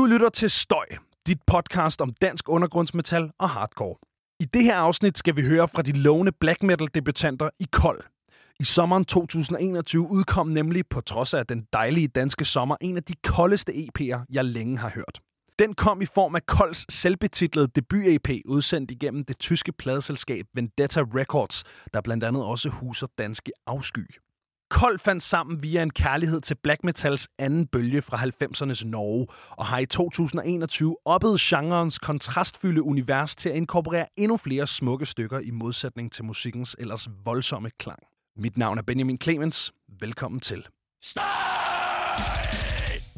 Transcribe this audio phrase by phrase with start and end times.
[0.00, 0.86] Du lytter til Støj,
[1.26, 3.96] dit podcast om dansk undergrundsmetal og hardcore.
[4.40, 8.00] I det her afsnit skal vi høre fra de lovende black metal debutanter i Kold.
[8.60, 13.14] I sommeren 2021 udkom nemlig, på trods af den dejlige danske sommer, en af de
[13.24, 15.20] koldeste EP'er, jeg længe har hørt.
[15.58, 21.64] Den kom i form af Kolds selvbetitlede debut-EP, udsendt igennem det tyske pladeselskab Vendetta Records,
[21.94, 24.06] der blandt andet også huser danske afsky.
[24.70, 29.66] Kold fandt sammen via en kærlighed til black metals anden bølge fra 90'ernes Norge, og
[29.66, 35.50] har i 2021 oppet genrens kontrastfyldte univers til at inkorporere endnu flere smukke stykker i
[35.50, 37.98] modsætning til musikkens ellers voldsomme klang.
[38.36, 39.72] Mit navn er Benjamin Clemens.
[40.00, 40.66] Velkommen til.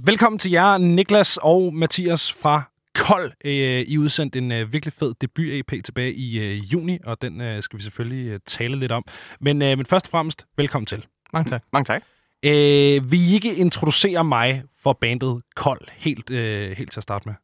[0.04, 2.62] Velkommen til jer, Niklas og Mathias fra
[2.94, 3.32] Kold.
[3.44, 7.78] Øh, I udsendte en øh, virkelig fed debut-EP tilbage i øh, juni, og den skal
[7.78, 9.04] vi selvfølgelig tale lidt om.
[9.40, 11.06] Men, men først og fremmest, velkommen til.
[11.32, 11.62] Mange tak.
[11.72, 12.02] Mange tak.
[12.42, 17.28] Øh, vil I ikke introducere mig for bandet Kold helt, øh, helt til at starte
[17.28, 17.34] med?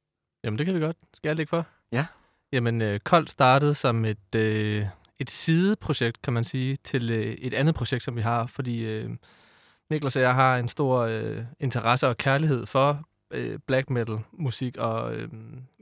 [0.45, 0.97] Jamen, det kan vi godt.
[1.15, 1.67] Skal jeg lægge for?
[1.93, 2.07] Ja.
[2.53, 4.87] Jamen, øh, Kold startede som et, øh,
[5.19, 9.11] et sideprojekt, kan man sige, til øh, et andet projekt, som vi har, fordi øh,
[9.91, 14.77] Niklas og jeg har en stor øh, interesse og kærlighed for øh, black metal musik,
[14.77, 15.29] og øh,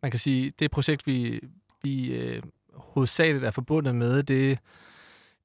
[0.03, 1.41] man kan sige, det projekt, vi,
[1.83, 2.43] vi øh,
[2.75, 4.59] hovedsageligt er forbundet med, det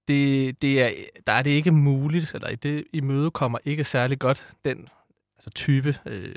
[0.08, 0.92] det, det er,
[1.28, 4.90] der er det ikke muligt, eller det i møde kommer ikke særlig godt den
[5.36, 6.36] altså type øh,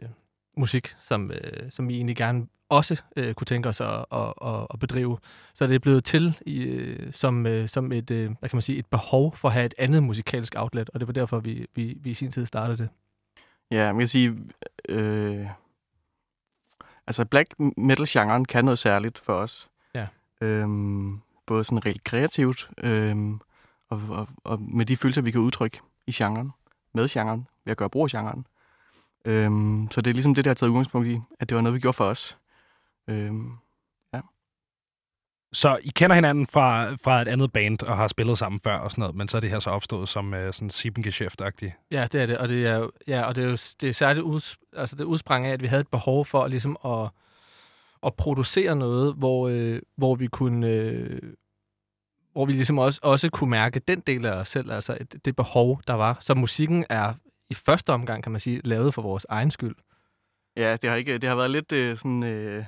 [0.56, 4.66] musik, som, øh, som vi egentlig gerne også øh, kunne tænke os at, at, at,
[4.70, 5.18] at bedrive.
[5.54, 8.62] Så det er blevet til i, øh, som, øh, som et, øh, hvad kan man
[8.62, 11.66] sige, et behov for at have et andet musikalsk outlet, og det var derfor, vi,
[11.74, 12.88] vi, vi i sin tid startede det.
[13.70, 14.36] Ja, man kan sige,
[14.88, 15.46] øh,
[17.06, 19.68] altså black metal-genren kan noget særligt for os.
[19.94, 20.06] Ja.
[20.40, 23.40] Øhm, både sådan rent kreativt, øhm,
[23.90, 26.52] og, og, og med de følelser, vi kan udtrykke i genren,
[26.94, 28.46] med genren, ved at gøre brug af genren.
[29.24, 31.74] Øhm, så det er ligesom det, der har taget udgangspunkt i, at det var noget,
[31.74, 32.38] vi gjorde for os.
[33.08, 33.52] Øhm,
[34.14, 34.20] ja.
[35.52, 38.90] Så I kender hinanden fra, fra et andet band og har spillet sammen før og
[38.90, 41.86] sådan noget, men så er det her så opstået som uh, sådan Siebengeschäft-agtigt?
[41.90, 43.92] Ja, det er det, og det er jo, ja, og det er jo det er
[43.92, 47.08] særligt ud, altså det udsprang af, at vi havde et behov for ligesom at,
[48.02, 51.20] at producere noget, hvor, øh, hvor vi kunne øh,
[52.34, 55.36] hvor vi ligesom også, også kunne mærke den del af os selv, altså det, det
[55.36, 56.18] behov, der var.
[56.20, 57.14] Så musikken er
[57.50, 59.76] i første omgang, kan man sige, lavet for vores egen skyld.
[60.56, 62.24] Ja, det har, ikke, det har været lidt øh, sådan...
[62.24, 62.64] Øh,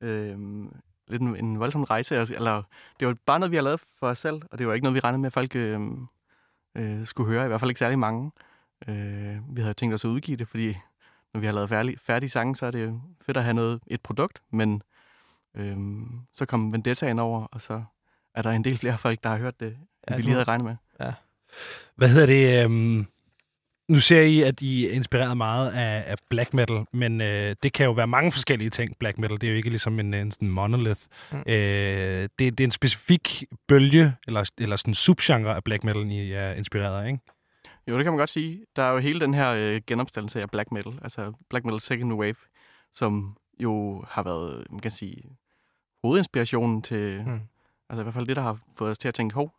[0.00, 0.38] øh,
[1.08, 2.18] lidt en, en voldsom rejse.
[2.18, 2.62] Altså, eller,
[3.00, 4.94] det var bare noget, vi har lavet for os selv, og det var ikke noget,
[4.94, 5.80] vi regnede med, at folk øh,
[6.76, 7.44] øh, skulle høre.
[7.44, 8.32] I hvert fald ikke særlig mange.
[8.88, 10.76] Øh, vi havde tænkt os at udgive det, fordi
[11.34, 14.00] når vi har lavet færdige, færdige sange, så er det fedt at have noget, et
[14.00, 14.82] produkt, men
[15.56, 15.76] øh,
[16.32, 17.84] så kom Vendetta ind over, og så
[18.34, 19.78] er der en del flere folk, der har hørt det, end
[20.10, 20.76] ja, vi lige havde regnet med.
[21.00, 21.12] Ja.
[21.96, 22.64] Hvad hedder det?
[22.64, 23.06] Øhm,
[23.88, 27.72] nu ser I, at I er inspireret meget af, af black metal, men øh, det
[27.72, 29.40] kan jo være mange forskellige ting, black metal.
[29.40, 31.00] Det er jo ikke ligesom en, en sådan monolith.
[31.32, 31.38] Mm.
[31.38, 36.10] Øh, det, det er en specifik bølge, eller, eller sådan en subgenre af black metal,
[36.10, 37.20] I er inspireret af, ikke?
[37.88, 38.64] Jo, det kan man godt sige.
[38.76, 42.12] Der er jo hele den her øh, genopstandelse af black metal, altså black metal second
[42.12, 42.34] wave,
[42.92, 45.36] som jo har været, man kan sige,
[46.02, 47.40] hovedinspirationen til, mm
[47.90, 49.54] Altså i hvert fald det, der har fået os til at tænke, hov,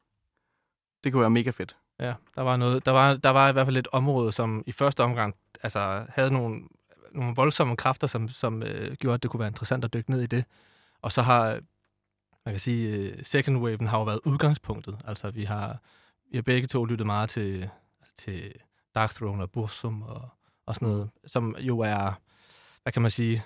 [1.03, 1.77] det kunne være mega fedt.
[1.99, 4.71] Ja, der var, noget, der, var, der var i hvert fald et område, som i
[4.71, 6.61] første omgang altså, havde nogle,
[7.11, 10.21] nogle voldsomme kræfter, som, som øh, gjorde, at det kunne være interessant at dykke ned
[10.21, 10.45] i det.
[11.01, 11.59] Og så har,
[12.45, 14.97] man kan sige, øh, second waven har jo været udgangspunktet.
[15.05, 15.77] Altså vi har,
[16.31, 18.53] vi har begge to lyttet meget til, altså, til
[18.95, 20.29] Dark Throne og Bursum og,
[20.65, 22.13] og sådan noget, som jo er,
[22.83, 23.43] hvad kan man sige,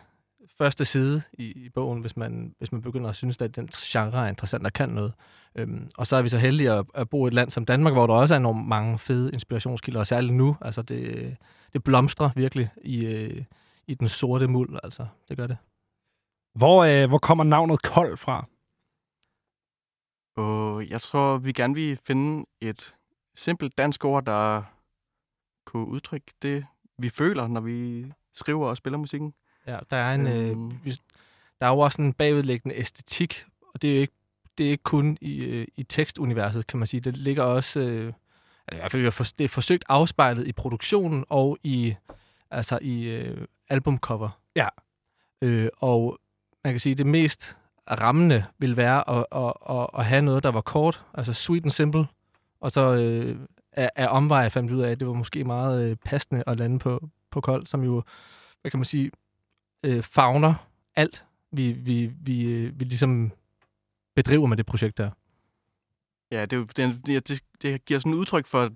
[0.57, 4.25] første side i, i bogen, hvis man, hvis man begynder at synes, at den genre
[4.25, 5.13] er interessant og kan noget.
[5.55, 7.93] Øhm, og så er vi så heldige at, at bo i et land som Danmark,
[7.93, 10.57] hvor der også er enormt mange fede inspirationskilder, og særligt nu.
[10.61, 11.37] Altså det,
[11.73, 13.43] det blomstrer virkelig i, øh,
[13.87, 15.07] i den sorte muld, altså.
[15.29, 15.57] Det gør det.
[16.55, 18.45] Hvor, øh, hvor kommer navnet Kold fra?
[20.37, 22.95] Og jeg tror, vi gerne vil finde et
[23.35, 24.63] simpelt dansk ord, der
[25.65, 26.65] kunne udtrykke det,
[26.97, 29.33] vi føler, når vi skriver og spiller musikken.
[29.67, 30.71] Ja, der er en, øh, øhm.
[31.59, 34.13] der er jo også en bagvedliggende æstetik, og det er jo ikke,
[34.57, 37.01] det er ikke kun i, øh, i tekstuniverset, kan man sige.
[37.01, 38.13] Det ligger også, øh,
[38.71, 41.95] i hvert fald det er forsøgt afspejlet i produktionen og i,
[42.51, 44.29] altså i øh, albumcover.
[44.55, 44.67] Ja.
[45.41, 46.19] Øh, og
[46.63, 47.55] man kan sige, det mest
[47.91, 51.71] rammende vil være at, at, at, at have noget, der var kort, altså sweet and
[51.71, 52.07] simple,
[52.59, 53.39] og så øh,
[53.71, 56.57] af, af omveje fandt vi ud af, at det var måske meget øh, passende at
[56.57, 58.03] lande på, på kold, som jo,
[58.61, 59.11] hvad kan man sige,
[59.85, 60.55] øh, fagner
[60.95, 63.31] alt, vi, vi, vi, øh, vi ligesom
[64.15, 65.11] bedriver med det projekt der.
[66.31, 68.69] Ja, det, det, det, det giver sådan et udtryk for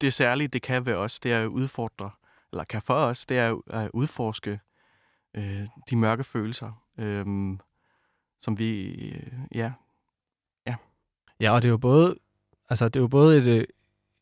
[0.00, 2.10] det særlige, det kan være os, det er at udfordre,
[2.52, 4.60] eller kan for os, det er at udforske
[5.34, 7.26] øh, de mørke følelser, øh,
[8.40, 9.72] som vi, øh, ja,
[11.42, 12.16] Ja, og det er jo både,
[12.70, 13.64] altså, det er jo både et, øh,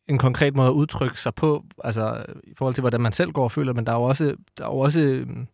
[0.09, 3.45] en konkret måde at udtrykke sig på, altså i forhold til, hvordan man selv går
[3.45, 5.49] og føler, men der er jo også, der er jo også øhm,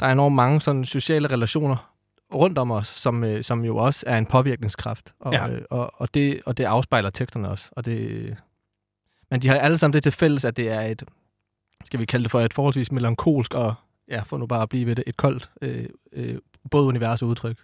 [0.00, 1.92] der er enormt mange sådan sociale relationer
[2.34, 5.14] rundt om os, som, øh, som jo også er en påvirkningskraft.
[5.20, 5.48] Og, Ja.
[5.48, 7.68] øh, og, og, det, og det afspejler teksterne også.
[7.72, 8.36] Og det,
[9.30, 11.02] men de har alle sammen det til fælles, at det er et,
[11.84, 13.74] skal vi kalde det for et forholdsvis melankolsk og,
[14.08, 16.38] ja, for nu bare at blive ved det, et koldt, øh, øh,
[16.70, 17.56] både univers og udtryk.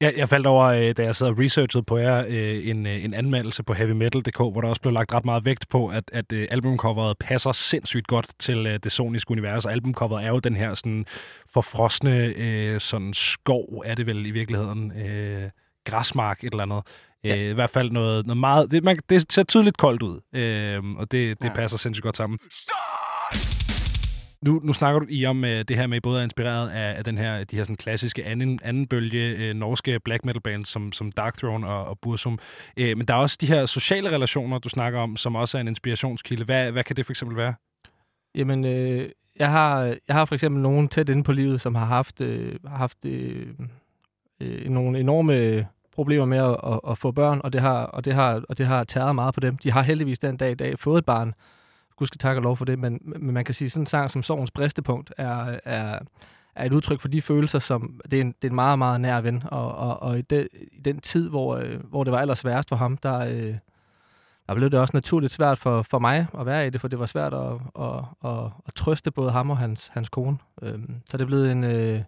[0.00, 3.04] Jeg, jeg faldt over, øh, da jeg sad og researchede på jer, øh, en, øh,
[3.04, 6.32] en anmeldelse på heavymetal.dk, hvor der også blev lagt ret meget vægt på, at, at
[6.32, 9.66] albumcoveret passer sindssygt godt til det soniske univers.
[9.66, 11.06] Og albumcoveret er jo den her sådan
[11.52, 14.92] forfrosne sådan skov, er det vel i virkeligheden.
[15.84, 16.82] Græsmark, et eller andet.
[17.24, 17.36] Ja.
[17.36, 18.70] Øh, I hvert fald noget, noget meget...
[18.70, 21.54] Det, man, det ser tydeligt koldt ud, øh, og det, det Ja.
[21.54, 22.38] passer sindssygt godt sammen.
[24.44, 27.04] Nu, nu snakker du i om uh, det her med, både er inspireret af, af
[27.04, 30.92] den her, de her sådan klassiske anden, anden bølge uh, norske black metal bands som,
[30.92, 32.38] som Darkthrone og, og Bursum.
[32.80, 35.60] Uh, men der er også de her sociale relationer, du snakker om, som også er
[35.60, 36.44] en inspirationskilde.
[36.44, 37.54] Hvad, hvad kan det for eksempel være?
[38.34, 41.84] Jamen, øh, jeg, har, jeg har for eksempel nogen tæt inde på livet, som har
[41.84, 43.46] haft, øh, har haft øh,
[44.40, 48.14] øh, nogle enorme problemer med at, at, at få børn, og det, har, og, det
[48.14, 49.56] har, og det har tæret meget på dem.
[49.56, 51.34] De har heldigvis den dag i dag fået et barn.
[52.00, 53.86] Gud skal takke og lov for det, men, men man kan sige, at sådan en
[53.86, 55.98] sang som Sorgens Bristepunkt er, er,
[56.54, 59.00] er et udtryk for de følelser, som det er en, det er en meget, meget
[59.00, 62.18] nær ven, og, og, og i, den, i den tid, hvor, øh, hvor det var
[62.18, 63.54] allersværest for ham, der, øh,
[64.48, 66.98] der blev det også naturligt svært for, for mig at være i det, for det
[66.98, 70.38] var svært at, at, at, at trøste både ham og hans, hans kone.
[70.62, 71.64] Øhm, så det er blevet en...
[71.64, 72.02] Øh,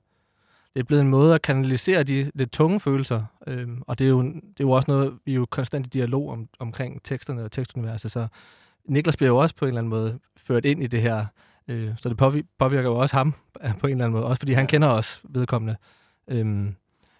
[0.74, 4.08] det er blevet en måde at kanalisere de lidt tunge følelser, øhm, og det er,
[4.08, 7.44] jo, det er jo også noget, vi er jo konstant i dialog om, omkring teksterne
[7.44, 8.26] og tekstuniverset, så
[8.88, 11.26] Niklas bliver jo også på en eller anden måde ført ind i det her,
[11.68, 12.16] øh, så det
[12.58, 13.34] påvirker, jo også ham
[13.64, 15.76] øh, på en eller anden måde, også fordi han kender os vedkommende.
[16.28, 16.74] Øhm,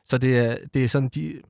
[0.04, 1.42] så det er, det er sådan de,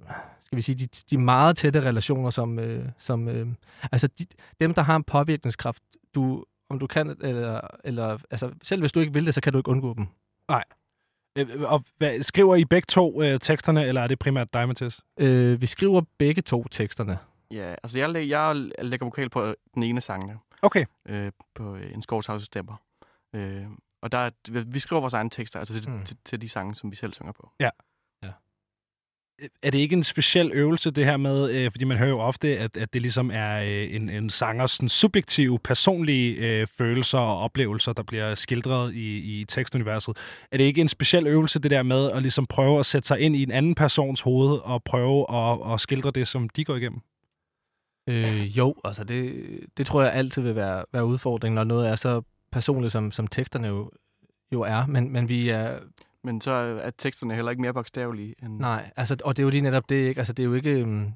[0.42, 3.46] skal vi sige, de, de meget tætte relationer, som, øh, som øh,
[3.92, 4.26] altså de,
[4.60, 5.82] dem, der har en påvirkningskraft,
[6.14, 9.52] du, om du kan, eller, eller altså, selv hvis du ikke vil det, så kan
[9.52, 10.06] du ikke undgå dem.
[11.38, 15.00] Øh, og hvad, skriver I begge to øh, teksterne, eller er det primært dig, Mathias?
[15.18, 17.18] Øh, vi skriver begge to teksterne.
[17.52, 20.84] Ja altså jeg, læ- jeg lægger vokal på den ene af sangene, Okay.
[21.08, 22.76] øh, på øh, en skovtavse stemmer.
[23.34, 23.64] Øh,
[24.02, 26.04] og der er, vi- vi skriver vores egne tekster, altså til, Mm.
[26.04, 27.52] til, til de sange, som vi selv synger på.
[29.62, 32.58] er det ikke en speciel øvelse, det her med, øh, fordi man hører jo ofte,
[32.58, 37.38] at, at det ligesom er øh, en, en sangers sådan, subjektive, personlige øh, følelser og
[37.38, 40.16] oplevelser, der bliver skildret i, i tekstuniverset.
[40.52, 43.20] Er det ikke en speciel øvelse, det der med at ligesom prøve at sætte sig
[43.20, 46.76] ind i en anden persons hoved og prøve at, at skildre det, som de går
[46.76, 47.00] igennem?
[48.06, 49.44] Øh, jo, altså det,
[49.76, 52.22] det tror jeg altid vil være, være udfordringen, når noget er så
[52.52, 53.90] personligt, som, som teksterne jo,
[54.52, 54.86] jo er.
[54.86, 55.78] Men, men vi er,
[56.22, 58.58] Men så er teksterne heller ikke mere bogstavelige end...
[58.58, 60.18] nej, altså, og det er jo lige netop det, ikke?
[60.18, 61.14] Altså det er jo ikke, um,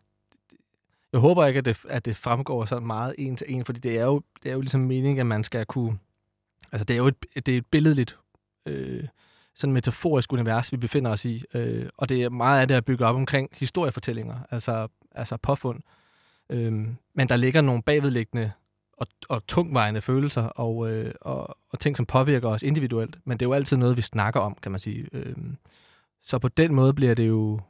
[1.13, 3.99] jeg håber ikke, at det, at det fremgår sådan meget en til en, fordi det
[3.99, 5.99] er jo, det er jo ligesom meningen, at man skal kunne,
[6.73, 8.19] altså det er jo et, det er et billedligt,
[8.67, 9.05] øh,
[9.55, 12.85] sådan metaforisk univers, vi befinder os i, øh, og det er meget af det at
[12.85, 15.83] bygge op omkring historiefortællinger, altså, altså påfund.
[16.51, 18.53] Øhm, men der ligger nogle bagvedliggende
[18.93, 23.19] og, og tungvejende følelser og, øh, og, og ting, som påvirker os individuelt.
[23.25, 25.09] Men det er jo altid noget, vi snakker om, kan man sige.
[25.13, 25.57] Øhm,
[26.23, 27.61] så på den måde bliver det jo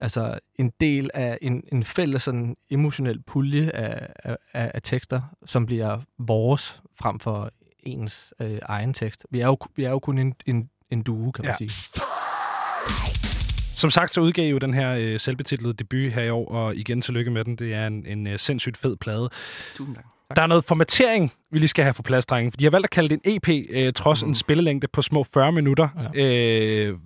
[0.00, 4.36] altså en del af en, en fælles sådan emotionel pulje af, af,
[4.74, 7.50] af, tekster, som bliver vores frem for
[7.80, 9.26] ens øh, egen tekst.
[9.30, 11.66] Vi er jo, vi er jo kun en, en, en duo, kan man Ja.
[11.66, 12.00] sige.
[13.76, 16.76] Som sagt, så udgav I jo den her øh, selvbetitlede debut her i år, og
[16.76, 17.56] igen tillykke med den.
[17.56, 19.30] Det er en, en øh, sindssygt fed plade.
[19.74, 20.04] Tusind tak.
[20.36, 22.50] Der er noget formatering, vi lige skal have på plads, drenge.
[22.52, 24.28] For de har valgt at kalde det en EP, øh, trods mm.
[24.28, 25.88] en spillelængde på små 40 minutter.
[26.14, 26.24] Ja.
[26.24, 26.98] Øh,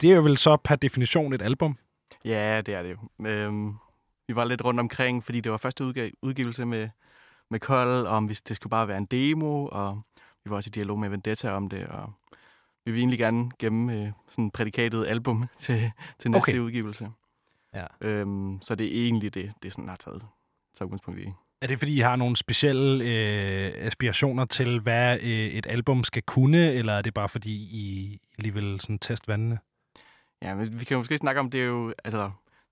[0.00, 1.78] det er jo vel så per definition et album.
[2.24, 3.26] Ja, det er det jo.
[3.26, 3.74] Øhm,
[4.28, 6.88] vi var lidt rundt omkring, fordi det var første udga- udgivelse med,
[7.50, 10.00] med Kold, om hvis det skulle bare være en demo, og
[10.44, 12.12] vi var også i dialog med Vendetta om det, og
[12.86, 16.58] vi vil egentlig gerne gemme øh, sådan prædikatet album til, til næste Okay.
[16.58, 17.10] udgivelse.
[17.74, 17.84] Ja.
[18.00, 20.22] Øhm, så det er egentlig det, det sådan har taget,
[20.78, 21.26] taget udgangspunkt i.
[21.62, 26.22] Er det, fordi I har nogle specielle øh, aspirationer til, hvad øh, et album skal
[26.22, 29.58] kunne, eller er det bare, fordi I lige vil sådan teste vandene?
[30.42, 32.30] Ja, men vi kan jo måske snakke om, det er jo, altså,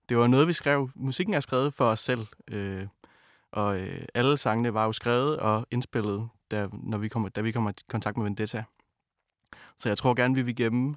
[0.09, 0.91] det var noget, vi skrev.
[0.95, 2.87] Musikken er skrevet for os selv, øh,
[3.53, 7.53] og øh, alle sangene var jo skrevet og indspillet, da, når vi kommer, da vi
[7.53, 8.65] kommer i kontakt med Vendetta.
[9.79, 10.97] Så jeg tror gerne, vi vil gemme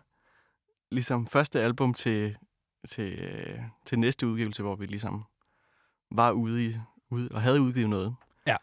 [0.92, 2.38] ligesom første album til,
[2.90, 3.20] til,
[3.86, 5.24] til næste udgivelse, hvor vi ligesom
[6.12, 6.76] var ude, i,
[7.10, 8.16] ude og havde udgivet noget.
[8.48, 8.56] Ja.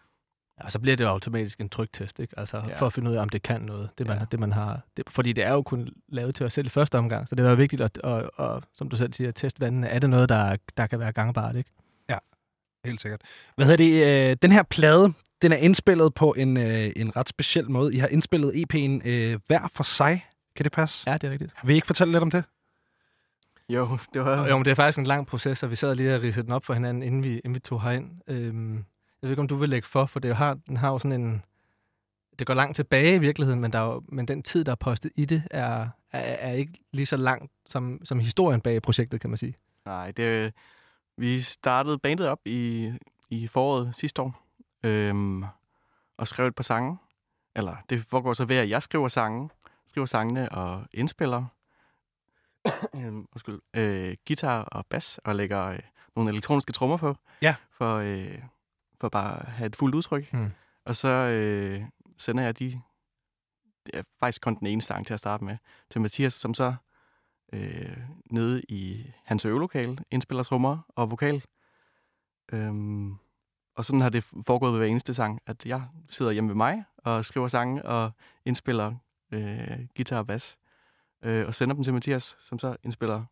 [0.64, 2.38] Ja, så bliver det jo automatisk en trygtest, ikke?
[2.38, 2.78] Altså, Ja.
[2.78, 4.20] for at finde ud af, om det kan noget, det man, Ja.
[4.20, 4.26] ja.
[4.30, 4.80] det, man har.
[4.96, 7.44] Det, fordi det er jo kun lavet til os selv i første omgang, så det
[7.44, 9.88] var vigtigt at, at, at, at som du selv siger, at teste vandene.
[9.88, 11.70] Er det noget, der, der kan være gangbart, ikke?
[12.84, 13.20] Helt sikkert.
[13.56, 14.30] Hvad hedder det?
[14.30, 15.12] Øh, den her plade,
[15.44, 17.94] den er indspillet på en, øh, en ret speciel måde.
[17.94, 20.26] I har indspillet EP'en øh, hver for sig.
[20.56, 21.10] Kan det passe?
[21.10, 21.52] Ja, det er rigtigt.
[21.64, 22.44] Vil I ikke fortælle lidt om det?
[23.68, 24.48] Jo, det var...
[24.48, 26.52] Jo, men det er faktisk en lang proces, og vi sad lige og ridsede den
[26.52, 28.10] op for hinanden, inden vi, inden vi tog herind.
[28.26, 28.82] Øhm, jeg
[29.22, 31.42] ved ikke, om du vil lægge for, for det har, den har jo sådan en...
[32.38, 34.76] Det går langt tilbage i virkeligheden, men, der er jo, men den tid, der er
[34.76, 39.20] postet i det, er, er, er ikke lige så langt som, som historien bag projektet,
[39.20, 39.54] kan man sige.
[39.86, 40.52] Nej, det,
[41.16, 42.92] vi startede bandet op i,
[43.30, 44.43] i foråret sidste år,
[44.84, 45.44] øhm,
[46.16, 46.98] og skrev et par sange.
[47.56, 49.50] Eller det foregår så ved, at jeg skriver sange,
[49.86, 51.44] skriver sangene og indspiller
[52.94, 55.78] øhm, undskyld, øh, guitar og bas, og lægger øh,
[56.16, 57.54] nogle elektroniske trommer på, Ja.
[57.70, 58.38] for, øh,
[59.00, 60.30] for bare at have et fuldt udtryk.
[60.32, 60.50] Hmm.
[60.84, 61.82] Og så øh,
[62.18, 62.80] sender jeg de,
[63.86, 65.56] det er faktisk kun den ene sang til at starte med,
[65.90, 66.74] til Mathias, som så
[67.52, 67.96] øh,
[68.30, 71.44] nede i hans øvelokale, indspiller trommer og vokal.
[72.52, 73.18] Øhm,
[73.74, 76.84] og sådan har det foregået ved hver eneste sang, at jeg sidder hjemme ved mig
[76.98, 78.10] og skriver sange og
[78.44, 78.94] indspiller
[79.32, 80.56] øh, guitar og bas.
[81.24, 83.24] Øh, og sender dem til Mathias, som så indspiller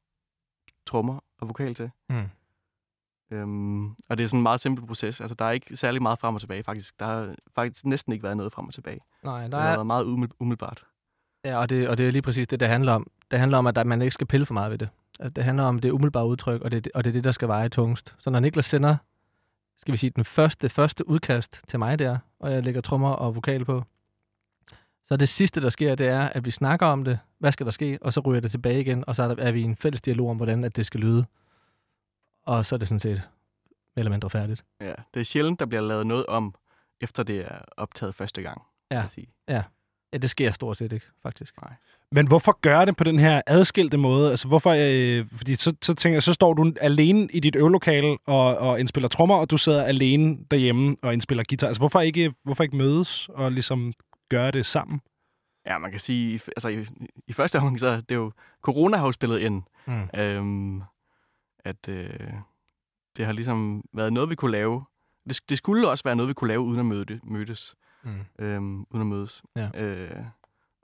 [0.86, 1.90] trommer og vokal til.
[2.08, 2.24] Mm.
[3.30, 5.20] Øhm, og det er sådan en meget simpel proces.
[5.20, 7.00] Altså, der er ikke særlig meget frem og tilbage, faktisk.
[7.00, 9.00] Der har faktisk næsten ikke været noget frem og tilbage.
[9.22, 10.84] Nej, Det der har er, været meget umiddel- umiddelbart.
[11.44, 13.06] ja, og, det, og det er lige præcis det, det handler om.
[13.30, 14.88] Det handler om, at man ikke skal pille for meget ved det.
[15.20, 17.48] Altså, det handler om det umiddelbare udtryk, og det, og det er det, der skal
[17.48, 18.14] veje tungest.
[18.18, 18.96] Så når Niklas sender,
[19.82, 23.34] skal vi sige, den første, første udkast til mig der, og jeg lægger trommer og
[23.34, 23.84] vokal på,
[25.08, 27.18] så det sidste, der sker, det er, at vi snakker om det.
[27.38, 27.98] Hvad skal der ske?
[28.00, 30.36] Og så ryger det tilbage igen, og så er, vi i en fælles dialog om,
[30.36, 31.26] hvordan at det skal lyde.
[32.42, 33.22] Og så er det sådan set mere
[33.96, 34.64] eller mindre færdigt.
[34.80, 36.54] Ja, det er sjældent, der bliver lavet noget om,
[37.00, 38.62] efter det er optaget første gang.
[38.90, 39.08] Ja.
[39.08, 39.28] sige.
[39.48, 39.62] Ja,
[40.12, 41.54] det sker stort set ikke, faktisk.
[42.12, 44.30] Men hvorfor gøre det på den her adskilte måde?
[44.30, 48.18] Altså, hvorfor, øh, fordi så, så tænker jeg, så står du alene i dit øvelokale
[48.26, 51.66] og, og indspiller trommer, og du sidder alene derhjemme og indspiller guitar.
[51.66, 53.92] Altså, hvorfor ikke, hvorfor ikke mødes og ligesom
[54.28, 55.00] gøre det sammen?
[55.66, 56.86] Ja, man kan sige, altså i,
[57.28, 60.20] i første omgang, så er det jo, corona har jo spillet ind, Mm.
[60.20, 60.82] øhm,
[61.64, 62.10] at øh,
[63.16, 64.84] det har ligesom været noget, vi kunne lave.
[65.28, 67.74] Det, det skulle også være noget, vi kunne lave, uden at møde, mødes.
[68.04, 68.20] Mm.
[68.38, 69.42] øhm, uden at mødes.
[69.56, 69.70] Ja.
[69.74, 70.24] Øh,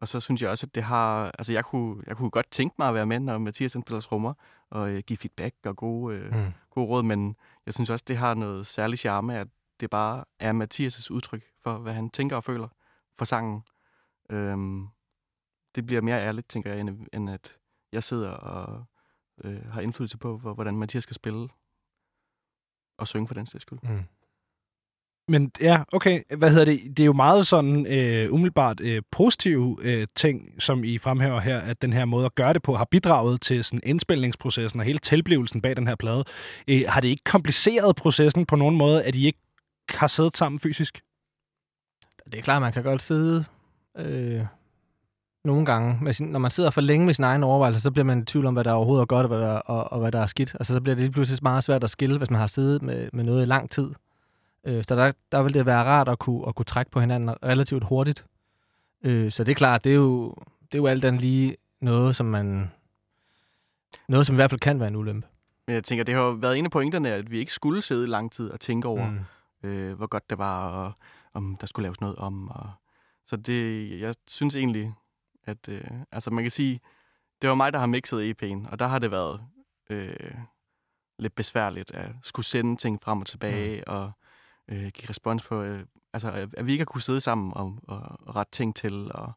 [0.00, 1.24] og så synes jeg også, at det har...
[1.38, 4.34] Altså, jeg kunne, jeg kunne godt tænke mig at være med, når Mathias indspiller trommer,
[4.70, 6.52] og øh, give feedback og gode, øh, Mm.
[6.70, 9.48] gode råd, men jeg synes også, det har noget særligt charme, at
[9.80, 12.68] det bare er Mathias' udtryk for, hvad han tænker og føler
[13.18, 13.62] for sangen.
[14.30, 14.88] Øhm,
[15.74, 17.56] det bliver mere ærligt, tænker jeg, end, end at
[17.92, 18.84] jeg sidder og
[19.44, 21.48] øh, har indflydelse på, hvor, hvordan Mathias skal spille
[22.98, 23.78] og synge for den sags skyld.
[23.82, 24.02] Mm.
[25.28, 26.22] Men ja, okay.
[26.36, 26.80] Hvad hedder det?
[26.96, 31.58] Det er jo meget sådan øh, umiddelbart øh, positive øh, ting, som I fremhæver her,
[31.58, 34.98] at den her måde at gøre det på har bidraget til sådan indspilningsprocessen og hele
[34.98, 36.24] tilblivelsen bag den her plade.
[36.68, 39.38] Øh, har det ikke kompliceret processen på nogen måde, at I ikke
[39.88, 41.00] har siddet sammen fysisk?
[42.24, 43.44] Det er klart, man kan godt sidde
[43.98, 44.42] øh,
[45.44, 45.98] nogle gange.
[46.02, 48.24] Med sin, når man sidder for længe med sin egen overvejelse, så bliver man i
[48.24, 50.26] tvivl om, hvad der overhovedet er godt og hvad der, og, og hvad der er
[50.26, 50.56] skidt.
[50.60, 53.08] Altså, så bliver det lige pludselig meget svært at skille, hvis man har siddet med,
[53.12, 53.90] med noget i lang tid.
[54.68, 57.30] Øh, så der, der vil det være rart at kunne, at kunne trække på hinanden
[57.42, 58.24] relativt hurtigt.
[59.02, 62.16] Øh, så det er klart, det er jo, det er jo alt andet lige noget,
[62.16, 62.70] som man...
[64.08, 65.26] Noget, som i hvert fald kan være en ulempe.
[65.66, 68.04] Men jeg tænker, det har jo været en af pointerne, at vi ikke skulle sidde
[68.04, 69.68] i lang tid og tænke over, Mm.
[69.68, 70.92] øh, hvor godt det var, og
[71.34, 72.48] om der skulle laves noget om.
[72.48, 72.70] Og...
[73.26, 74.94] Så det, jeg synes egentlig,
[75.44, 76.80] at øh, altså man kan sige,
[77.42, 79.40] det var mig, der har mixet EP'en, og der har det været
[79.90, 80.34] øh,
[81.18, 83.92] lidt besværligt at skulle sende ting frem og tilbage, mm.
[83.92, 84.12] og
[84.68, 87.78] øh, give respons på, øh, altså at at vi ikke har kunne sidde sammen og,
[87.88, 89.32] og, og rette ting til, og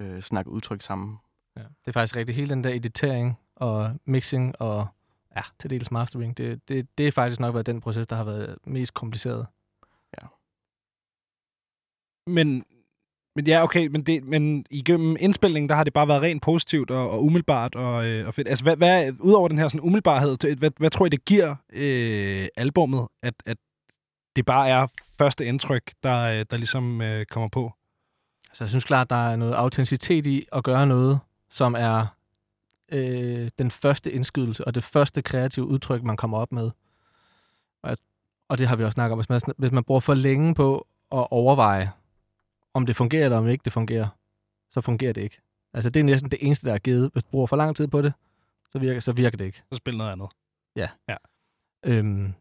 [0.00, 1.18] øh, snakke udtryk sammen.
[1.56, 1.62] Ja.
[1.62, 2.36] Det er faktisk rigtigt.
[2.36, 4.86] Hele den der editering og mixing og
[5.36, 8.24] ja, til dels mastering, det, det, det er faktisk nok været den proces, der har
[8.24, 9.46] været mest kompliceret.
[12.26, 12.64] Men,
[13.36, 16.90] men ja, okay, men, det, men igennem indspilningen, der har det bare været rent positivt
[16.90, 18.48] og, og umiddelbart og, øh, og fedt.
[18.48, 22.48] Altså, hvad, hvad, udover den her sådan umiddelbarhed, hvad, hvad tror I, det giver øh,
[22.56, 23.56] albummet, at, at
[24.36, 24.86] det bare er
[25.18, 27.72] første indtryk, der, øh, der ligesom øh, kommer på?
[28.50, 32.06] Altså, jeg synes klart, der er noget autenticitet i at gøre noget, som er
[32.88, 36.70] øh, den første indskydelse og det første kreative udtryk, man kommer op med.
[37.82, 37.98] Og,
[38.48, 39.18] og det har vi også snakket om.
[39.18, 41.92] Hvis man, hvis man bruger for længe på at overveje,
[42.74, 44.08] om det fungerer eller om ikke det fungerer,
[44.70, 45.40] så fungerer det ikke.
[45.74, 47.10] Altså, det er næsten det eneste, der er givet.
[47.12, 48.12] Hvis du bruger for lang tid på det,
[48.72, 49.62] så virker, så virker det ikke.
[49.72, 50.28] Så spil noget andet.
[51.84, 52.34] Øhm,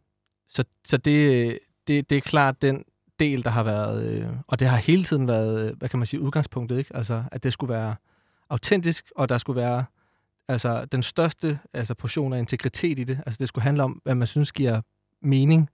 [0.49, 2.85] så så det, det, det er klart den,
[3.19, 6.05] del, der har været, øh, og det har hele tiden været, øh, hvad kan man
[6.05, 6.95] sige, udgangspunktet, ikke?
[6.95, 7.95] Altså, at det skulle være
[8.49, 9.85] autentisk, og der skulle være
[10.47, 13.19] altså, den største altså, portion af integritet i det.
[13.25, 14.81] Altså, det skulle handle om, hvad man synes giver
[15.21, 15.69] mening,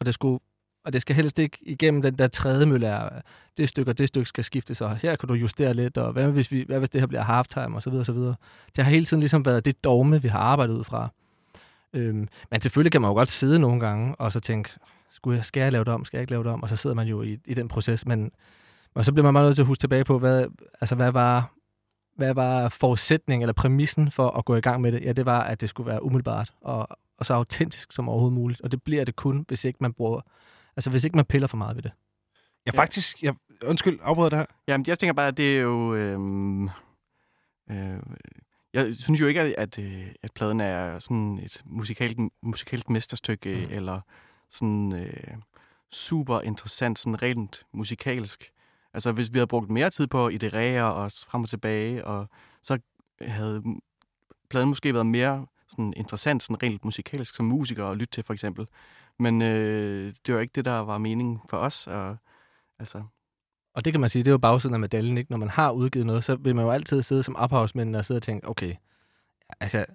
[0.00, 0.40] og det skulle
[0.84, 3.22] og det skal helst ikke igennem den der tredje mølle af,
[3.56, 6.28] det stykke og det stykke skal skiftes, og her kan du justere lidt, og hvad
[6.28, 8.34] hvis, vi, hvad hvis det her bliver halftime, og så videre, og så videre.
[8.76, 11.08] Det har hele tiden ligesom været det dogme, vi har arbejdet ud fra.
[11.92, 14.70] Øhm, men selvfølgelig kan man jo godt sidde nogle gange, og så tænke,
[15.14, 16.76] skulle jeg, skal jeg lave det om, skal jeg ikke lave det om, og så
[16.76, 18.32] sidder man jo i, i den proces, men
[18.94, 20.46] og så bliver man meget nødt til at huske tilbage på, hvad,
[20.80, 21.52] altså, hvad var,
[22.16, 25.04] hvad var forudsætningen eller præmissen for at gå i gang med det?
[25.04, 28.60] Ja, det var, at det skulle være umiddelbart og, og så autentisk som overhovedet muligt.
[28.60, 30.20] Og det bliver det kun, hvis ikke man bruger,
[30.76, 31.92] altså hvis ikke man piller for meget ved det.
[32.66, 33.34] Ja, faktisk, jeg,
[33.66, 34.46] undskyld, afbryder det her.
[34.68, 35.94] Jamen, jeg tænker bare, at det er jo...
[35.94, 36.64] Øhm,
[37.70, 37.98] øh,
[38.72, 43.66] jeg synes jo ikke, at, at, øh, at pladen er sådan et musikalt, musikalt mesterstykke,
[43.68, 43.76] mm.
[43.76, 44.00] eller
[44.50, 45.36] sådan øh,
[45.90, 48.50] super interessant, sådan rent musikalsk.
[48.94, 52.28] Altså, hvis vi havde brugt mere tid på at iterere og frem og tilbage, og
[52.62, 52.78] så
[53.20, 53.62] havde
[54.50, 58.32] pladen måske været mere sådan interessant, sådan rent musikalsk som musiker at lytte til, for
[58.32, 58.66] eksempel.
[59.18, 61.86] Men øh, det var ikke det, der var meningen for os.
[61.86, 62.16] Og,
[62.78, 63.02] altså,
[63.74, 65.30] og det kan man sige, det er jo bagsiden af medaljen, ikke?
[65.30, 68.18] Når man har udgivet noget, så vil man jo altid sidde som ophavsmænd og sidde
[68.18, 68.74] og tænke, okay,
[69.60, 69.86] altså,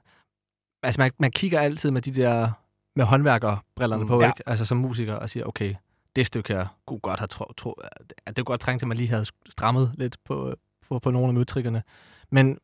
[0.84, 2.52] altså man, man kigger altid med de der,
[3.00, 4.28] med håndværkerbrillerne mm, på, ja.
[4.28, 4.50] ikke?
[4.50, 5.76] Altså som musiker, og siger, okay,
[6.16, 7.82] det stykke her kunne godt have tro, tro
[8.26, 10.56] at det kunne godt trænge til, at man lige havde strammet lidt på,
[10.90, 11.84] på, på nogle af møtrikkerne.
[12.30, 12.60] Men,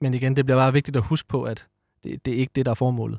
[0.00, 1.66] men igen, det bliver bare vigtigt at huske på, at
[2.04, 3.18] det, det er ikke det, der er formålet.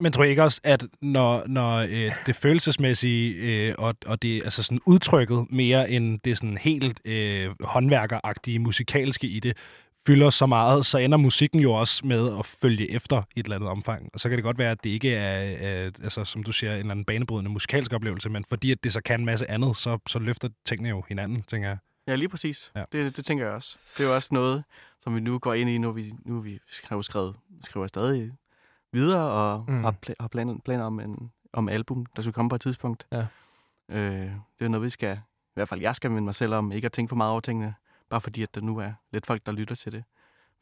[0.00, 4.42] Men tror jeg ikke også, at når, når øh, det følelsesmæssige øh, og, og det
[4.44, 9.56] altså sådan udtrykket mere end det sådan helt øh, håndværkeragtige musikalske i det,
[10.06, 13.56] fylder så meget, så ender musikken jo også med at følge efter i et eller
[13.56, 14.10] andet omfang.
[14.14, 16.72] Og så kan det godt være, at det ikke er, er altså, som du siger,
[16.72, 19.76] en eller anden banebrydende musikalsk oplevelse, men fordi at det så kan en masse andet,
[19.76, 21.78] så, så løfter tingene jo hinanden, tænker jeg.
[22.06, 22.72] Ja, lige præcis.
[22.76, 22.84] Ja.
[22.92, 23.78] Det, det tænker jeg også.
[23.96, 24.64] Det er jo også noget,
[25.00, 28.32] som vi nu går ind i, nu vi, nu vi skriver, skrevet, skriver stadig
[28.92, 29.84] videre og mm.
[29.84, 33.06] har, pl- har planer, planer om en om album, der skal komme på et tidspunkt.
[33.12, 33.26] Ja.
[33.88, 36.72] Øh, det er noget, vi skal, i hvert fald jeg skal minde mig selv om,
[36.72, 37.74] ikke at tænke for meget over tingene,
[38.10, 40.04] bare fordi, at der nu er lidt folk, der lytter til det.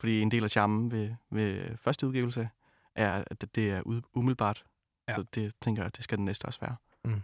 [0.00, 2.48] Fordi en del af charmen ved, ved første udgivelse
[2.94, 4.64] er, at det er umiddelbart.
[5.08, 5.14] Ja.
[5.14, 6.76] Så det tænker jeg, det skal den næste også være.
[7.04, 7.22] Mm.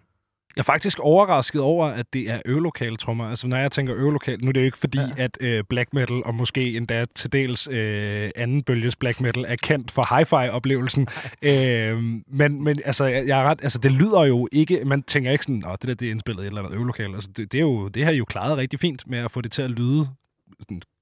[0.57, 3.29] Jeg er faktisk overrasket over, at det er øvelokale trommer.
[3.29, 5.09] Altså, når jeg tænker øvelokale, nu er det jo ikke fordi, ja.
[5.17, 9.57] at øh, black metal, og måske endda til dels øh, anden bølges black metal, er
[9.57, 11.09] kendt for hi-fi-oplevelsen.
[11.43, 15.31] øh, men, men altså, jeg, jeg er ret, altså, det lyder jo ikke, man tænker
[15.31, 17.14] ikke sådan, at det der det er indspillet i et eller andet øvelokale.
[17.14, 19.53] Altså, det, det, er jo, det har jo klaret rigtig fint med at få det
[19.53, 20.09] til at lyde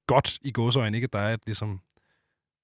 [0.07, 1.09] godt i gåsøjne, ikke?
[1.13, 1.81] Der er et, ligesom...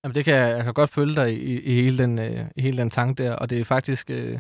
[0.05, 2.63] Jamen, det kan jeg, jeg kan godt følge dig i, i, hele den, øh, i
[2.63, 4.11] hele den tanke der, og det er faktisk...
[4.11, 4.39] Øh,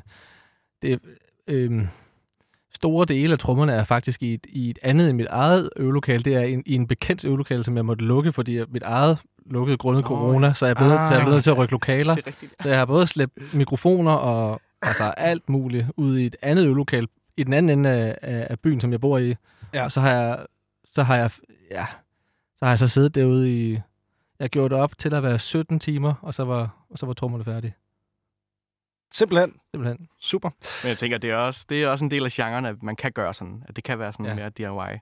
[0.83, 1.01] det,
[1.47, 1.87] øh,
[2.75, 6.23] store dele af trommerne er faktisk i et, i et andet end mit eget øvelokale.
[6.23, 9.77] Det er en, i en bekendt øvelokale, som jeg måtte lukke, fordi mit eget lukkede
[9.77, 11.73] grundet oh, corona, så jeg er blevet, ah, så jeg er blevet til at rykke
[11.73, 12.17] lokaler.
[12.63, 17.07] Så jeg har både slæbt mikrofoner og altså alt muligt ud i et andet øvelokale
[17.37, 18.19] i den anden ende af,
[18.51, 19.35] af byen, som jeg bor i.
[19.75, 19.85] Ja.
[19.85, 20.47] Og så har jeg,
[20.85, 21.31] så har jeg,
[21.71, 21.87] ja,
[22.59, 23.79] så har jeg så siddet derude i,
[24.41, 27.13] jeg gjorde det op til at være 17 timer, og så var, og så var
[27.13, 27.75] trommerne færdige.
[29.13, 29.53] Simpelthen.
[29.75, 30.09] Simpelthen.
[30.21, 30.51] Super.
[30.83, 32.97] Men jeg tænker, det er også, det er også en del af genren, at man
[32.97, 33.63] kan gøre sådan.
[33.69, 34.35] At det kan være sådan ja.
[34.35, 34.99] mere DIY.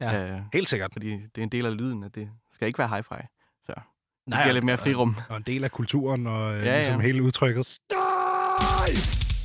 [0.00, 0.90] Ja, øh, helt sikkert.
[0.92, 3.26] Fordi det er en del af lyden, at det skal ikke være hi-fi.
[3.64, 3.82] Så det
[4.26, 5.16] Nej, giver lidt mere frirum.
[5.28, 7.06] Og en del af kulturen og øh, ja, ligesom ja.
[7.06, 7.66] hele udtrykket.
[7.66, 8.94] Støj!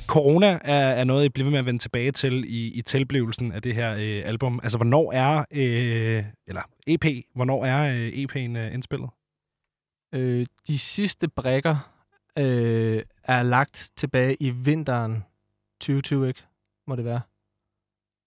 [0.06, 3.62] Corona er, er noget, I bliver med at vende tilbage til i, i tilblivelsen af
[3.62, 4.60] det her øh, album.
[4.62, 9.10] Altså, hvornår er, øh, eller EP, hvornår er øh, EP'en øh, indspillet?
[10.14, 11.95] Øh, de sidste brækker
[12.38, 15.24] øh, er lagt tilbage i vinteren
[15.80, 16.42] 2020, ikke?
[16.86, 17.20] Må det være.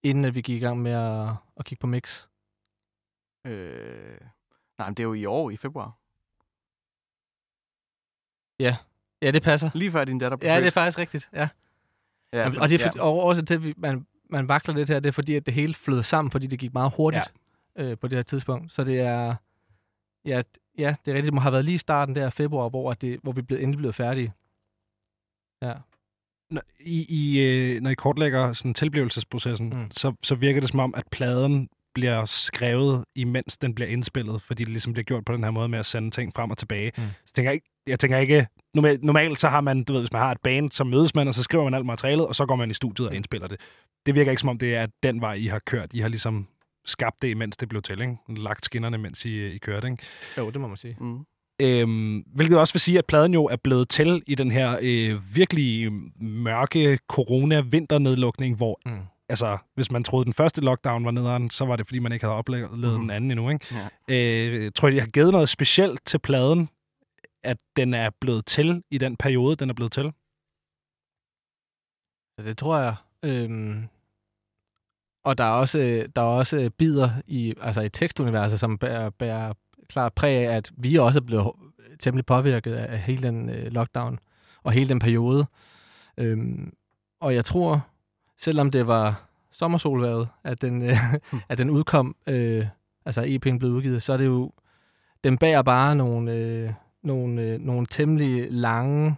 [0.03, 2.27] Inden at vi gik i gang med at, at kigge på mix.
[3.45, 4.19] Øh,
[4.77, 5.97] nej, men det er jo i år, i februar.
[8.59, 8.77] Ja,
[9.21, 9.69] ja det passer.
[9.73, 11.49] Lige før din datter blev Ja, det er faktisk rigtigt, ja.
[12.33, 13.03] ja og det er for, ja.
[13.03, 15.53] og også til, at vi, man, man vakler lidt her, det er fordi, at det
[15.53, 17.33] hele flød sammen, fordi det gik meget hurtigt
[17.77, 17.83] ja.
[17.83, 18.73] øh, på det her tidspunkt.
[18.73, 19.35] Så det er,
[20.25, 20.41] ja,
[20.77, 21.25] ja, det er rigtigt.
[21.25, 23.57] Det må have været lige i starten der af februar, hvor, det, hvor vi blev,
[23.57, 24.33] endelig blevet færdige.
[25.61, 25.73] Ja.
[26.51, 29.91] Når I, I, øh, når I kortlægger sådan tilblivelsesprocessen, mm.
[29.91, 34.63] så, så virker det som om, at pladen bliver skrevet, imens den bliver indspillet, fordi
[34.63, 36.91] det ligesom bliver gjort på den her måde med at sende ting frem og tilbage.
[36.97, 37.03] Mm.
[37.25, 40.21] Så tænker jeg, jeg tænker ikke, normalt, normalt så har man, du ved, hvis man
[40.21, 42.55] har et band, så mødes man, og så skriver man alt materialet, og så går
[42.55, 43.15] man i studiet og mm.
[43.15, 43.59] indspiller det.
[44.05, 45.89] Det virker ikke som om, det er den vej, I har kørt.
[45.93, 46.47] I har ligesom
[46.89, 48.17] skabt det, mens det blev til, ikke?
[48.27, 50.03] Lagt skinnerne, mens I, I kørte, ikke?
[50.37, 50.97] Jo, det må man sige.
[50.99, 51.25] Mm.
[51.61, 55.35] Øhm, hvilket også vil sige, at pladen jo er blevet til i den her øh,
[55.35, 58.99] virkelig mørke corona-vinternedlukning, hvor mm.
[59.29, 62.25] altså, hvis man troede, den første lockdown var nederen, så var det, fordi man ikke
[62.25, 62.93] havde oplevet mm.
[62.93, 63.75] den anden endnu, ikke?
[64.07, 64.15] Ja.
[64.15, 66.69] Øh, tror I, det har givet noget specielt til pladen,
[67.43, 70.11] at den er blevet til i den periode, den er blevet til?
[72.37, 72.95] Ja, det tror jeg.
[73.23, 73.87] Øhm,
[75.23, 79.53] og der er også, der er også bider i, altså i tekstuniverset, som bærer, bærer
[79.87, 81.51] klart præg af, at vi også er blevet
[81.99, 84.19] temmelig påvirket af hele den øh, lockdown
[84.63, 85.45] og hele den periode.
[86.17, 86.73] Øhm,
[87.19, 87.87] og jeg tror,
[88.41, 90.97] selvom det var sommersolværet, at den, øh,
[91.49, 92.65] at den udkom, øh,
[93.05, 94.51] altså EP'en blev udgivet, så er det jo,
[95.23, 96.71] den bærer bare nogle, øh,
[97.03, 99.15] nogle, øh, nogle temmelig lange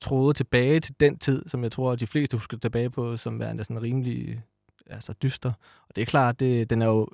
[0.00, 3.40] tråde tilbage til den tid, som jeg tror, at de fleste husker tilbage på, som
[3.40, 4.42] værende sådan rimelig
[4.86, 5.52] altså dyster.
[5.88, 7.08] Og det er klart, det, den er jo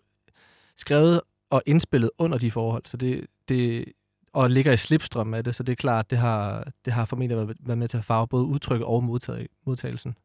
[0.77, 3.85] skrevet og indspillet under de forhold, så det, det,
[4.33, 7.37] og ligger i slipstrøm af det, så det er klart, det har, det har formentlig
[7.37, 10.17] været, været med til at farve både udtrykket og modtag, modtagelsen.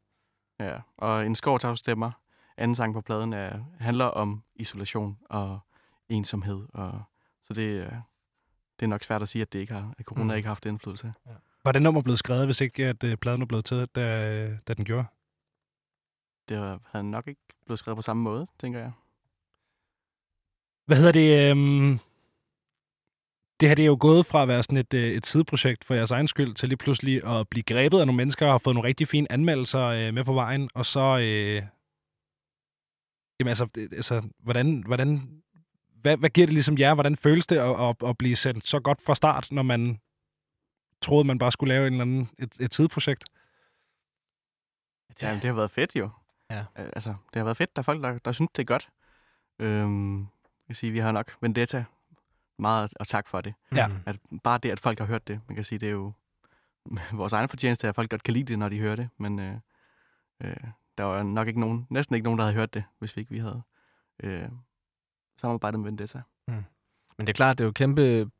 [0.60, 2.12] Ja, og en skov stemmer,
[2.58, 5.60] anden sang på pladen, er, handler om isolation og
[6.10, 6.66] ensomhed.
[6.74, 7.02] Og,
[7.44, 7.90] så det,
[8.80, 10.38] det er nok svært at sige, at, det ikke har, at corona mm.
[10.38, 11.14] ikke har haft indflydelse.
[11.26, 11.32] Ja.
[11.64, 14.74] Var det nummer blevet skrevet, hvis ikke at uh, pladen var blevet taget, da, da
[14.74, 15.06] den gjorde?
[16.50, 18.92] Det havde nok ikke blevet skrevet på samme måde, tænker jeg.
[20.86, 21.50] Hvad hedder det?
[21.52, 22.00] Øhm,
[23.60, 25.94] det her det er jo gået fra at være sådan et, øh, et sideprojekt for
[25.94, 28.76] jeres egen skyld, til lige pludselig at blive grebet af nogle mennesker, og har fået
[28.76, 31.18] nogle rigtig fine anmeldelser øh, med på vejen, og så...
[31.18, 31.64] Øh,
[33.40, 35.42] jamen altså, det, altså hvordan, hvordan,
[36.02, 36.94] hvad, hvad giver det ligesom jer?
[36.94, 40.00] Hvordan føles det at, at, at blive sendt så godt fra start, når man
[41.02, 43.24] troede, man bare skulle lave en eller anden, et, et sideprojekt?
[45.22, 46.10] Ja, det har været fedt jo.
[46.56, 46.66] Ja.
[46.76, 47.76] Altså, det har været fedt.
[47.76, 48.90] Der er folk, der, der synes, det er godt.
[49.60, 50.28] Øhm, jeg
[50.68, 51.86] kan sige, vi har nok Vendetta
[52.60, 53.54] meget at takke for det.
[53.76, 53.90] Ja.
[54.06, 56.14] At bare det, at folk har hørt det, man kan sige, det er jo
[57.14, 59.56] vores egen fortjeneste, at folk godt kan lide det, når de hører det, men øh,
[60.44, 60.56] øh,
[60.98, 63.32] der var nok ikke nogen, næsten ikke nogen, der havde hørt det, hvis vi ikke
[63.32, 63.62] vi havde
[64.24, 64.50] øh,
[65.38, 66.22] samarbejdet med Vendetta.
[66.48, 66.64] Mm.
[67.18, 68.32] Men det er klart, det er jo kæmpe,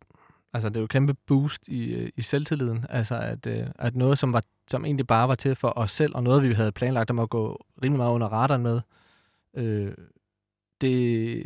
[0.54, 4.34] altså det er jo kæmpe boost i, i selvtilliden, altså at, øh, at noget, som,
[4.34, 7.20] var, som egentlig bare var til for os selv, og noget, vi havde planlagt om
[7.20, 8.82] at gå rimelig meget under radaren med,
[9.54, 9.94] øh,
[10.82, 11.46] det,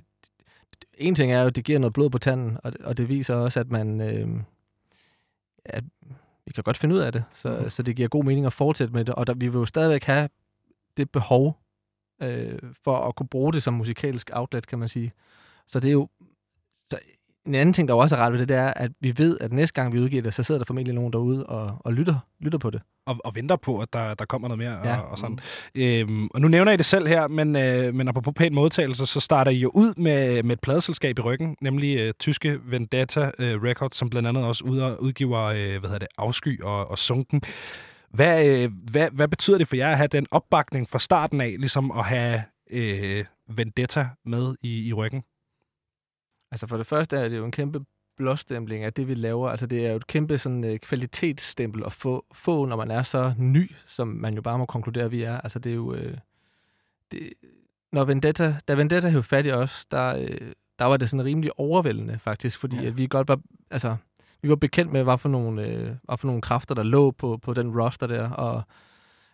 [0.93, 3.36] en ting er jo, at det giver noget blod på tanden, og, og det viser
[3.36, 4.02] også, at man...
[4.02, 4.43] Øh,
[5.65, 5.84] at
[6.46, 7.70] vi kan godt finde ud af det, så, mm.
[7.70, 10.04] så det giver god mening at fortsætte med det, og der, vi vil jo stadigvæk
[10.04, 10.30] have
[10.98, 11.58] det behov
[12.22, 15.12] øh, for at kunne bruge det som musikalsk outlet, kan man sige.
[15.67, 16.10] Så det er jo...
[17.47, 19.51] En anden ting, der også er ret ved det, det er, at vi ved, at
[19.53, 22.60] næste gang vi udgiver det, så sidder der formentlig nogen derude og, og lytter, lytter
[22.60, 22.81] på det.
[23.05, 24.97] Og, og venter på, at der, der kommer noget mere ja.
[24.97, 25.39] og, og sådan.
[25.75, 25.81] Mm.
[25.81, 29.19] Øhm, og nu nævner I det selv her, men, øh, men apropos pæn modtagelse, så
[29.19, 33.63] starter I jo ud med, med et pladeselskab i ryggen, nemlig øh, tyske Vendetta øh,
[33.63, 37.41] Records, som blandt andet også ud, udgiver øh, hvad hedder det, Afsky og, og Sunken.
[38.10, 41.55] Hvad, øh, hvad, hvad betyder det for jer at have den opbakning fra starten af,
[41.60, 45.23] ligesom at have øh, Vendetta med i, i ryggen?
[46.51, 47.86] Altså for det første er det jo en kæmpe
[48.17, 49.49] blåstempling af det, vi laver.
[49.49, 53.03] Altså det er jo et kæmpe sådan, uh, kvalitetsstempel at få, få, når man er
[53.03, 55.41] så ny, som man jo bare må konkludere, at vi er.
[55.41, 55.91] Altså det er jo...
[55.91, 56.13] Uh,
[57.12, 57.33] det,
[57.91, 60.47] når Vendetta, da Vendetta hævde fat i os, der, uh,
[60.79, 62.88] der var det sådan rimelig overvældende faktisk, fordi ja.
[62.88, 63.39] at vi godt var,
[63.71, 63.95] altså,
[64.41, 67.38] vi var bekendt med, hvad for nogle, uh, hvad for nogle kræfter, der lå på,
[67.38, 68.63] på den roster der, og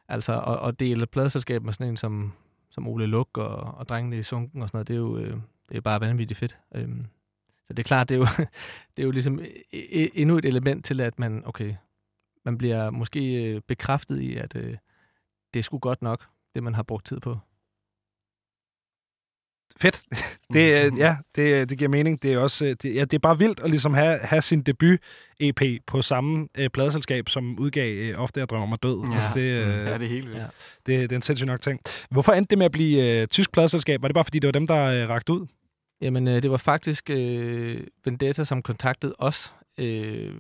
[0.07, 2.33] altså at, at dele pladselskab med sådan en som,
[2.69, 5.39] som Ole Luk og, og drengene i Sunken og sådan noget, det er jo, uh,
[5.69, 6.57] det er bare vanvittigt fedt.
[6.75, 7.05] Øhm,
[7.67, 8.25] så det er klart, det er jo,
[8.97, 11.75] det er jo ligesom e, e, endnu et element til, at man, okay,
[12.45, 14.77] man bliver måske øh, bekræftet i, at øh,
[15.53, 17.37] det er sgu godt nok, det man har brugt tid på.
[19.79, 20.01] Fedt.
[20.53, 22.23] Det, ja, det, det giver mening.
[22.23, 24.99] Det er også det, ja, det er bare vildt at ligesom have, have sin debut
[25.39, 29.07] EP på samme øh, pladeselskab, som udgav øh, Ofte jeg drømmer mig død.
[29.09, 30.41] Ja, altså, det, øh, ja, det er helt vildt.
[30.41, 30.45] Ja.
[30.85, 31.79] Det, det er en sindssygt nok ting.
[32.09, 34.01] Hvorfor endte det med at blive øh, tysk pladeselskab?
[34.01, 35.47] Var det bare fordi, det var dem, der øh, rakte ud?
[36.01, 40.33] Jamen, øh, det var faktisk øh, Vendetta, som kontaktede os øh,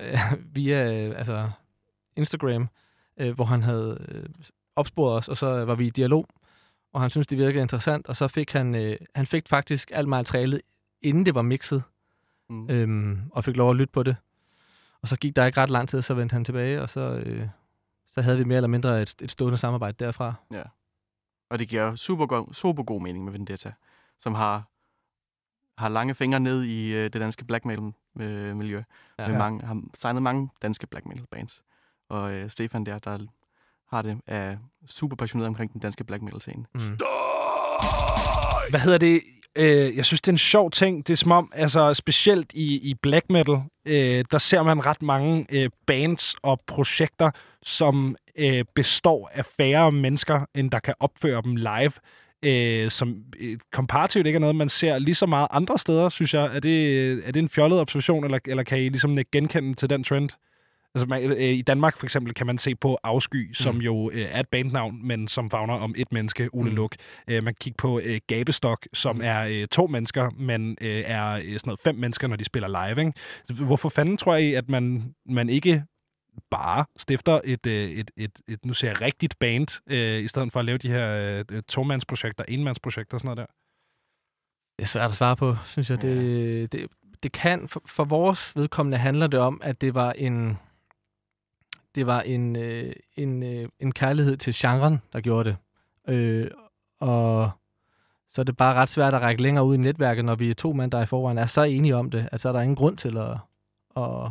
[0.00, 0.18] øh,
[0.54, 1.50] via øh, altså
[2.16, 2.68] Instagram,
[3.20, 4.28] øh, hvor han havde øh,
[4.76, 6.26] opsporet os, og så var vi i dialog,
[6.92, 10.08] og han syntes, det virkede interessant, og så fik han, øh, han fik faktisk alt
[10.08, 10.60] materialet,
[11.02, 11.82] inden det var mixet,
[12.48, 12.70] mm.
[12.70, 14.16] øhm, og fik lov at lytte på det.
[15.02, 17.48] Og så gik der ikke ret lang tid, så vendte han tilbage, og så, øh,
[18.06, 20.34] så havde vi mere eller mindre et, et stående samarbejde derfra.
[20.50, 20.62] Ja.
[21.50, 23.72] Og det giver super god, super god mening med Vendetta
[24.22, 24.68] som har,
[25.78, 28.76] har lange fingre ned i øh, det danske black metal-miljø.
[28.76, 28.84] Øh,
[29.18, 29.28] ja.
[29.28, 31.62] Med mange, har signet mange danske black metal-bands.
[32.08, 33.18] Og øh, Stefan der, der
[33.92, 34.56] har det, er
[34.88, 36.64] super passioneret omkring den danske black metal-scene.
[36.74, 36.80] Mm.
[38.70, 39.20] Hvad hedder det?
[39.56, 41.06] Øh, jeg synes, det er en sjov ting.
[41.06, 45.02] Det er som om, altså specielt i, i black metal, øh, der ser man ret
[45.02, 47.30] mange øh, bands og projekter,
[47.62, 51.92] som øh, består af færre mennesker, end der kan opføre dem live.
[52.44, 56.34] Øh, som øh, komparativt ikke er noget, man ser lige så meget andre steder, synes
[56.34, 56.56] jeg.
[56.56, 60.04] Er det, er det en fjollet observation, eller, eller kan I ligesom genkende til den
[60.04, 60.30] trend?
[60.94, 63.54] Altså, man, øh, I Danmark for eksempel kan man se på Afsky, mm.
[63.54, 66.76] som jo øh, er et bandnavn, men som fagner om et menneske, Ole mm.
[66.76, 66.96] Luk.
[67.28, 69.22] Øh, man kan kigge på øh, Gabestok, som mm.
[69.24, 72.88] er øh, to mennesker, men øh, er øh, sådan noget fem mennesker, når de spiller
[72.88, 73.06] live.
[73.06, 73.64] Ikke?
[73.64, 75.84] Hvorfor fanden tror I, at man, man ikke
[76.50, 80.52] bare stifter et, øh, et, et, et, nu ser jeg rigtigt band, øh, i stedet
[80.52, 83.54] for at lave de her øh, tomandsprojekter, enmandsprojekter og sådan noget der?
[84.78, 86.04] Det er svært at svare på, synes jeg.
[86.04, 86.08] Ja.
[86.08, 86.86] Det, det,
[87.22, 90.58] det kan, for, for vores vedkommende handler det om, at det var en,
[91.94, 95.56] det var en, øh, en, øh, en kærlighed til genren, der gjorde det.
[96.14, 96.50] Øh,
[97.00, 97.50] og
[98.28, 100.54] så er det bare ret svært at række længere ud i netværket, når vi er
[100.54, 102.76] to mænd, der i forvejen er så enige om det, at så er der ingen
[102.76, 103.36] grund til at,
[103.96, 104.30] at,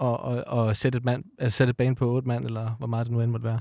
[0.00, 2.86] at, at, at sætte, et mand, at sætte et bane på otte mand, eller hvor
[2.86, 3.60] meget det nu end måtte være.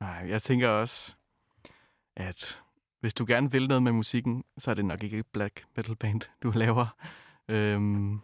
[0.00, 1.16] Nej, jeg tænker også,
[2.16, 2.58] at
[3.00, 5.96] hvis du gerne vil noget med musikken, så er det nok ikke et black metal
[5.96, 6.86] band, du laver.
[7.48, 8.20] Øhm,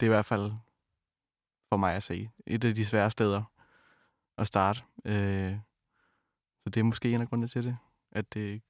[0.00, 0.52] det er i hvert fald
[1.68, 2.30] for mig at se.
[2.46, 3.42] Et af de svære steder
[4.38, 4.80] at starte.
[5.04, 5.56] Øh,
[6.62, 7.76] så det er måske en af grundene til det.
[8.12, 8.62] At det,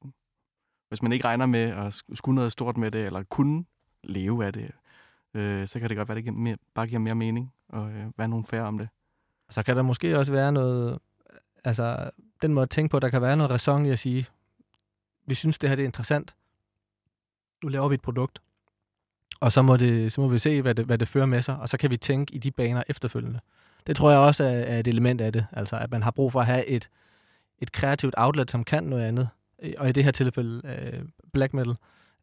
[0.89, 3.65] hvis man ikke regner med at skulle noget stort med det, eller kunne
[4.05, 4.71] leve af det,
[5.35, 7.91] øh, så kan det godt være, at det giver mere, bare giver mere mening og
[7.91, 8.89] øh, være nogle færre om det.
[9.51, 10.99] Så kan der måske også være noget,
[11.65, 12.11] altså
[12.43, 14.27] den måde at tænke på, der kan være noget ræson i at sige,
[15.27, 16.35] vi synes, det her det er interessant.
[17.63, 18.43] Nu laver vi et produkt.
[19.41, 21.59] Og så må, det, så må vi se, hvad det, hvad det fører med sig,
[21.59, 23.41] og så kan vi tænke i de baner efterfølgende.
[23.87, 26.33] Det tror jeg også er, er et element af det, altså at man har brug
[26.33, 26.91] for at have et,
[27.59, 29.29] et kreativt outlet, som kan noget andet.
[29.79, 31.75] Og i det her tilfælde øh, black metal.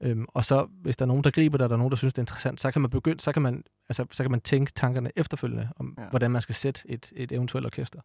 [0.02, 1.98] Øhm, og så, hvis der er nogen, der griber det, og der er nogen, der
[1.98, 4.42] synes, det er interessant, så kan man begynde, så kan man, altså, så kan man
[4.42, 6.10] tænke tankerne efterfølgende om, ja.
[6.10, 8.00] hvordan man skal sætte et, et eventuelt orkester.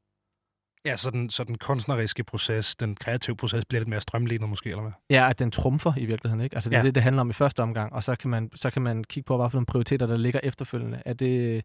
[0.85, 4.69] Ja, så den, så den kunstneriske proces, den kreative proces, bliver lidt mere strømlignet måske,
[4.69, 4.93] eller hvad?
[5.11, 6.57] Ja, at den trumfer i virkeligheden, ikke?
[6.57, 6.79] Altså det ja.
[6.79, 9.05] er det, det handler om i første omgang, og så kan man, så kan man
[9.05, 11.03] kigge på, hvad for nogle prioriteter, der ligger efterfølgende.
[11.05, 11.65] Er det,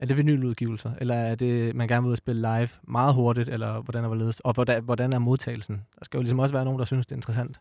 [0.00, 3.48] er det vinyludgivelser, eller er det, man gerne vil ud og spille live meget hurtigt,
[3.48, 5.82] eller hvordan er det Og hvordan, hvordan er modtagelsen?
[5.98, 7.60] Der skal jo ligesom også være nogen, der synes, det er interessant.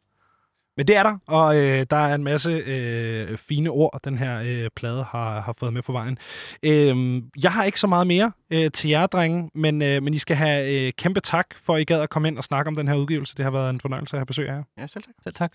[0.78, 4.42] Men det er der, og øh, der er en masse øh, fine ord, den her
[4.46, 6.18] øh, plade har, har fået med på vejen.
[6.64, 10.18] Øh, jeg har ikke så meget mere øh, til jer, drenge, men, øh, men I
[10.18, 12.76] skal have øh, kæmpe tak for, at I gad at komme ind og snakke om
[12.76, 13.36] den her udgivelse.
[13.38, 14.64] Det har været en fornøjelse at have besøg af jer.
[14.78, 15.16] Ja, selv tak.
[15.24, 15.54] Selv tak.